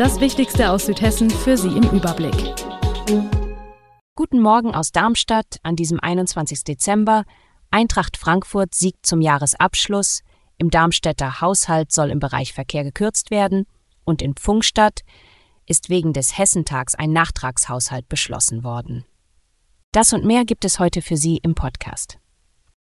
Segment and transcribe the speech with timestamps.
[0.00, 2.54] Das Wichtigste aus Südhessen für Sie im Überblick.
[4.14, 6.64] Guten Morgen aus Darmstadt an diesem 21.
[6.64, 7.24] Dezember.
[7.70, 10.22] Eintracht Frankfurt siegt zum Jahresabschluss.
[10.56, 13.66] Im Darmstädter Haushalt soll im Bereich Verkehr gekürzt werden.
[14.04, 15.02] Und in Pfungstadt
[15.66, 19.04] ist wegen des Hessentags ein Nachtragshaushalt beschlossen worden.
[19.92, 22.19] Das und mehr gibt es heute für Sie im Podcast.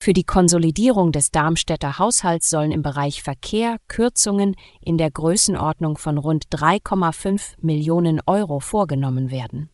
[0.00, 6.18] Für die Konsolidierung des Darmstädter Haushalts sollen im Bereich Verkehr Kürzungen in der Größenordnung von
[6.18, 9.70] rund 3,5 Millionen Euro vorgenommen werden.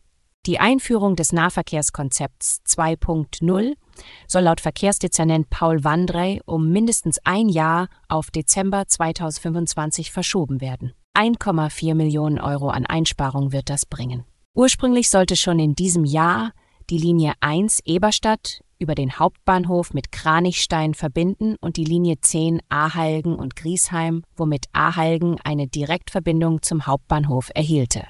[0.47, 3.73] Die Einführung des Nahverkehrskonzepts 2.0
[4.27, 10.93] soll laut Verkehrsdezernent Paul Wandrey um mindestens ein Jahr auf Dezember 2025 verschoben werden.
[11.15, 14.25] 1,4 Millionen Euro an Einsparung wird das bringen.
[14.55, 16.51] Ursprünglich sollte schon in diesem Jahr
[16.89, 23.35] die Linie 1 Eberstadt über den Hauptbahnhof mit Kranichstein verbinden und die Linie 10 Ahalgen
[23.35, 28.03] und Griesheim, womit Ahalgen eine Direktverbindung zum Hauptbahnhof erhielte.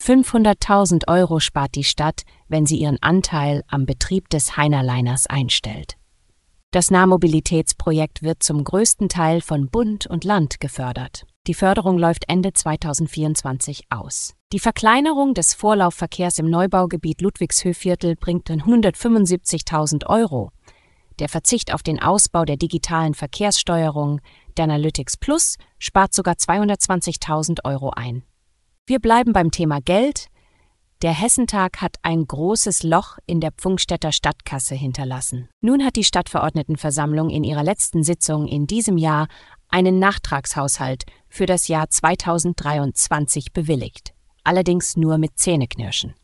[0.00, 5.96] 500.000 Euro spart die Stadt, wenn sie ihren Anteil am Betrieb des Heinerliners einstellt.
[6.70, 11.26] Das Nahmobilitätsprojekt wird zum größten Teil von Bund und Land gefördert.
[11.46, 14.34] Die Förderung läuft Ende 2024 aus.
[14.50, 20.52] Die Verkleinerung des Vorlaufverkehrs im Neubaugebiet Ludwigshöhviertel bringt 175.000 Euro.
[21.18, 24.22] Der Verzicht auf den Ausbau der digitalen Verkehrssteuerung,
[24.56, 28.24] der Analytics Plus, spart sogar 220.000 Euro ein.
[28.86, 30.28] Wir bleiben beim Thema Geld.
[31.02, 35.50] Der Hessentag hat ein großes Loch in der Pfungstädter Stadtkasse hinterlassen.
[35.60, 39.28] Nun hat die Stadtverordnetenversammlung in ihrer letzten Sitzung in diesem Jahr
[39.74, 44.14] einen Nachtragshaushalt für das Jahr 2023 bewilligt
[44.44, 46.14] allerdings nur mit Zähneknirschen.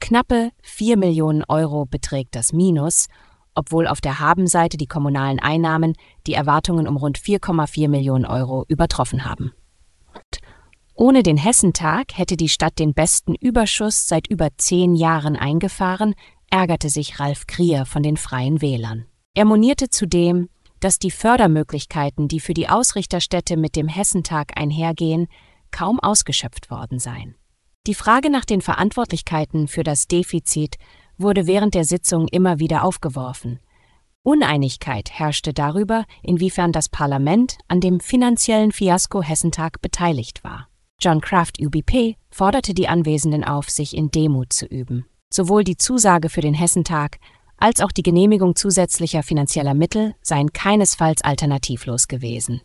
[0.00, 3.08] Knappe 4 Millionen Euro beträgt das Minus,
[3.54, 5.94] obwohl auf der Habenseite die kommunalen Einnahmen
[6.26, 9.52] die Erwartungen um rund 4,4 Millionen Euro übertroffen haben.
[10.94, 16.14] Ohne den Hessentag hätte die Stadt den besten Überschuss seit über zehn Jahren eingefahren,
[16.50, 19.06] ärgerte sich Ralf Krier von den Freien Wählern.
[19.34, 20.48] Er monierte zudem,
[20.82, 25.28] dass die Fördermöglichkeiten, die für die Ausrichterstädte mit dem Hessentag einhergehen,
[25.70, 27.36] kaum ausgeschöpft worden sein.
[27.86, 30.76] Die Frage nach den Verantwortlichkeiten für das Defizit
[31.18, 33.60] wurde während der Sitzung immer wieder aufgeworfen.
[34.24, 40.68] Uneinigkeit herrschte darüber, inwiefern das Parlament an dem finanziellen Fiasko Hessentag beteiligt war.
[41.00, 45.06] John Kraft UBP forderte die Anwesenden auf, sich in Demut zu üben.
[45.30, 47.18] Sowohl die Zusage für den Hessentag
[47.62, 52.60] als auch die Genehmigung zusätzlicher finanzieller Mittel seien keinesfalls alternativlos gewesen.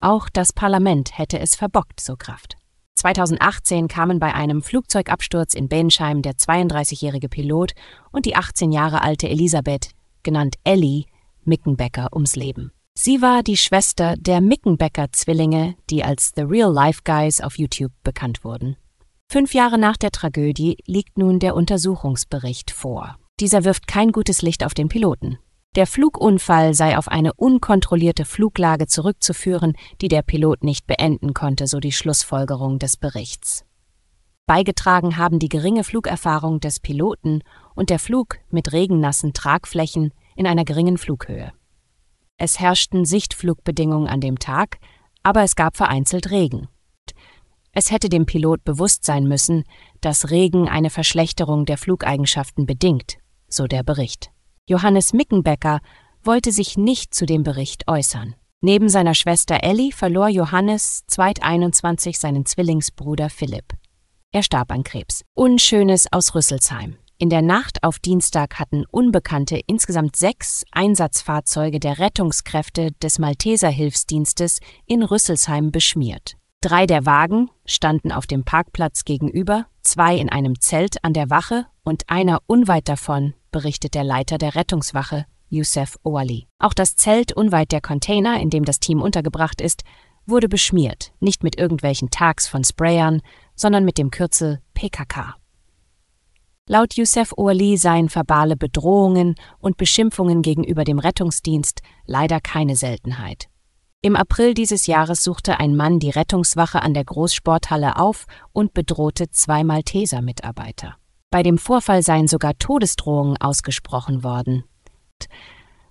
[0.00, 2.56] Auch das Parlament hätte es verbockt, so Kraft.
[2.96, 7.72] 2018 kamen bei einem Flugzeugabsturz in Bensheim der 32-jährige Pilot
[8.12, 9.92] und die 18 Jahre alte Elisabeth,
[10.22, 11.06] genannt Ellie,
[11.44, 12.72] Mickenbecker ums Leben.
[12.98, 18.44] Sie war die Schwester der Mickenbecker-Zwillinge, die als The Real Life Guys auf YouTube bekannt
[18.44, 18.76] wurden.
[19.30, 23.16] Fünf Jahre nach der Tragödie liegt nun der Untersuchungsbericht vor.
[23.38, 25.38] Dieser wirft kein gutes Licht auf den Piloten.
[25.74, 31.78] Der Flugunfall sei auf eine unkontrollierte Fluglage zurückzuführen, die der Pilot nicht beenden konnte, so
[31.78, 33.66] die Schlussfolgerung des Berichts.
[34.46, 37.42] Beigetragen haben die geringe Flugerfahrung des Piloten
[37.74, 41.52] und der Flug mit regennassen Tragflächen in einer geringen Flughöhe.
[42.38, 44.78] Es herrschten Sichtflugbedingungen an dem Tag,
[45.22, 46.68] aber es gab vereinzelt Regen.
[47.72, 49.64] Es hätte dem Pilot bewusst sein müssen,
[50.00, 54.30] dass Regen eine Verschlechterung der Flugeigenschaften bedingt, so der Bericht.
[54.68, 55.80] Johannes Mickenbecker
[56.22, 58.34] wollte sich nicht zu dem Bericht äußern.
[58.60, 63.74] Neben seiner Schwester Ellie verlor Johannes 2021 seinen Zwillingsbruder Philipp.
[64.32, 65.22] Er starb an Krebs.
[65.34, 66.96] Unschönes aus Rüsselsheim.
[67.18, 74.58] In der Nacht auf Dienstag hatten Unbekannte insgesamt sechs Einsatzfahrzeuge der Rettungskräfte des Malteser Hilfsdienstes
[74.84, 76.36] in Rüsselsheim beschmiert.
[76.60, 81.66] Drei der Wagen standen auf dem Parkplatz gegenüber, zwei in einem Zelt an der Wache
[81.86, 86.48] und einer unweit davon berichtet der Leiter der Rettungswache, Youssef Ouali.
[86.58, 89.84] Auch das Zelt unweit der Container, in dem das Team untergebracht ist,
[90.26, 93.22] wurde beschmiert, nicht mit irgendwelchen Tags von Sprayern,
[93.54, 95.36] sondern mit dem Kürzel PKK.
[96.68, 103.46] Laut Youssef Ouali seien verbale Bedrohungen und Beschimpfungen gegenüber dem Rettungsdienst leider keine Seltenheit.
[104.02, 109.30] Im April dieses Jahres suchte ein Mann die Rettungswache an der Großsporthalle auf und bedrohte
[109.30, 110.96] zwei Malteser-Mitarbeiter.
[111.36, 114.64] Bei dem Vorfall seien sogar Todesdrohungen ausgesprochen worden.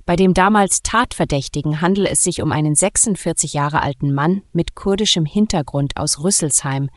[0.04, 5.24] Bei dem damals Tatverdächtigen handele es sich um einen 46 Jahre alten Mann mit kurdischem
[5.24, 6.90] Hintergrund aus Rüsselsheim,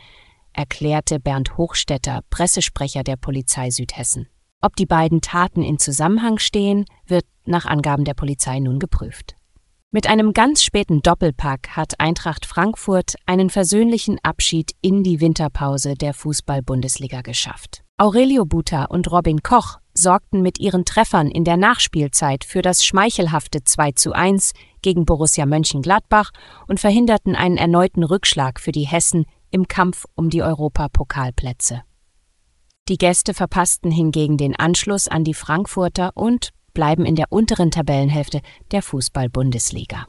[0.54, 4.28] erklärte Bernd Hochstetter, Pressesprecher der Polizei Südhessen.
[4.62, 9.36] Ob die beiden Taten in Zusammenhang stehen, wird nach Angaben der Polizei nun geprüft.
[9.90, 16.14] Mit einem ganz späten Doppelpack hat Eintracht Frankfurt einen versöhnlichen Abschied in die Winterpause der
[16.14, 17.82] Fußball-Bundesliga geschafft.
[18.00, 23.64] Aurelio Buta und Robin Koch sorgten mit ihren Treffern in der Nachspielzeit für das schmeichelhafte
[23.64, 24.52] 2 zu 1
[24.82, 26.30] gegen Borussia Mönchengladbach
[26.68, 31.82] und verhinderten einen erneuten Rückschlag für die Hessen im Kampf um die Europapokalplätze.
[32.88, 38.42] Die Gäste verpassten hingegen den Anschluss an die Frankfurter und bleiben in der unteren Tabellenhälfte
[38.70, 40.06] der Fußball-Bundesliga.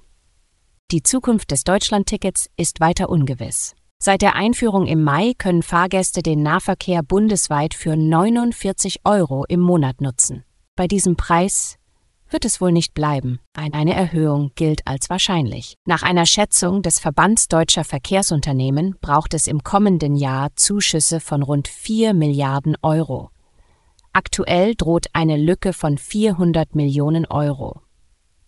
[0.92, 3.74] Die Zukunft des Deutschlandtickets ist weiter ungewiss.
[4.02, 10.00] Seit der Einführung im Mai können Fahrgäste den Nahverkehr bundesweit für 49 Euro im Monat
[10.00, 10.46] nutzen.
[10.78, 11.76] Bei diesem Preis
[12.30, 13.40] wird es wohl nicht bleiben.
[13.54, 15.76] Eine Erhöhung gilt als wahrscheinlich.
[15.86, 21.68] Nach einer Schätzung des Verbands deutscher Verkehrsunternehmen braucht es im kommenden Jahr Zuschüsse von rund
[21.68, 23.32] 4 Milliarden Euro.
[24.14, 27.82] Aktuell droht eine Lücke von 400 Millionen Euro.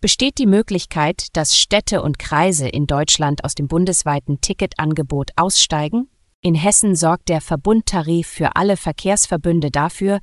[0.01, 6.09] Besteht die Möglichkeit, dass Städte und Kreise in Deutschland aus dem bundesweiten Ticketangebot aussteigen?
[6.41, 10.19] In Hessen sorgt der Verbundtarif für alle Verkehrsverbünde dafür,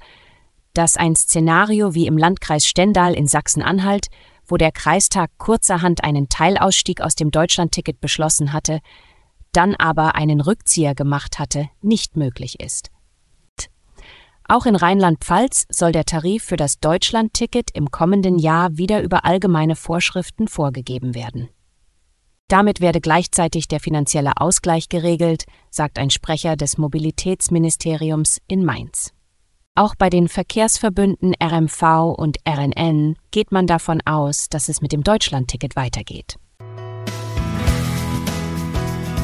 [0.75, 4.09] dass ein Szenario wie im Landkreis Stendal in Sachsen-Anhalt,
[4.45, 8.81] wo der Kreistag kurzerhand einen Teilausstieg aus dem Deutschlandticket beschlossen hatte,
[9.53, 12.91] dann aber einen Rückzieher gemacht hatte, nicht möglich ist.
[14.51, 19.77] Auch in Rheinland-Pfalz soll der Tarif für das Deutschland-Ticket im kommenden Jahr wieder über allgemeine
[19.77, 21.51] Vorschriften vorgegeben werden.
[22.49, 29.13] Damit werde gleichzeitig der finanzielle Ausgleich geregelt, sagt ein Sprecher des Mobilitätsministeriums in Mainz.
[29.75, 35.05] Auch bei den Verkehrsverbünden RMV und RNN geht man davon aus, dass es mit dem
[35.05, 36.39] Deutschland-Ticket weitergeht.